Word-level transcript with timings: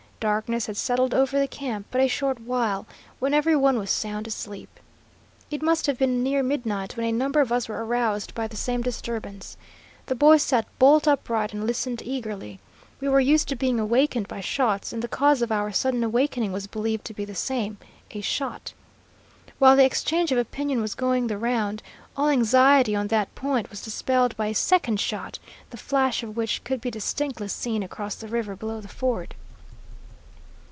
Darkness 0.21 0.67
had 0.67 0.77
settled 0.77 1.15
over 1.15 1.39
the 1.39 1.47
camp 1.47 1.87
but 1.89 1.99
a 1.99 2.07
short 2.07 2.39
while, 2.41 2.85
when 3.17 3.33
every 3.33 3.55
one 3.55 3.79
was 3.79 3.89
sound 3.89 4.27
asleep. 4.27 4.79
It 5.49 5.63
must 5.63 5.87
have 5.87 5.97
been 5.97 6.21
near 6.21 6.43
midnight 6.43 6.95
when 6.95 7.07
a 7.07 7.11
number 7.11 7.41
of 7.41 7.51
us 7.51 7.67
were 7.67 7.83
aroused 7.83 8.35
by 8.35 8.45
the 8.45 8.55
same 8.55 8.83
disturbance. 8.83 9.57
The 10.05 10.13
boys 10.13 10.43
sat 10.43 10.67
bolt 10.77 11.07
upright 11.07 11.53
and 11.53 11.65
listened 11.65 12.03
eagerly. 12.05 12.59
We 12.99 13.09
were 13.09 13.19
used 13.19 13.47
to 13.47 13.55
being 13.55 13.79
awakened 13.79 14.27
by 14.27 14.41
shots, 14.41 14.93
and 14.93 15.01
the 15.01 15.07
cause 15.07 15.41
of 15.41 15.51
our 15.51 15.71
sudden 15.71 16.03
awakening 16.03 16.51
was 16.51 16.67
believed 16.67 17.05
to 17.05 17.15
be 17.15 17.25
the 17.25 17.33
same, 17.33 17.79
a 18.11 18.21
shot. 18.21 18.73
While 19.57 19.75
the 19.75 19.85
exchange 19.85 20.31
of 20.31 20.37
opinion 20.37 20.81
was 20.83 20.93
going 20.93 21.25
the 21.25 21.37
round, 21.39 21.81
all 22.15 22.29
anxiety 22.29 22.95
on 22.95 23.07
that 23.07 23.33
point 23.33 23.71
was 23.71 23.81
dispelled 23.81 24.37
by 24.37 24.45
a 24.49 24.53
second 24.53 24.99
shot, 24.99 25.39
the 25.71 25.77
flash 25.77 26.21
of 26.21 26.37
which 26.37 26.63
could 26.63 26.79
be 26.79 26.91
distinctly 26.91 27.47
seen 27.47 27.81
across 27.81 28.13
the 28.13 28.27
river 28.27 28.55
below 28.55 28.79
the 28.81 28.87
ford. 28.87 29.33